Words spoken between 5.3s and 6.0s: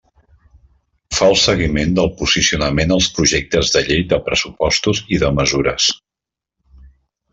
mesures.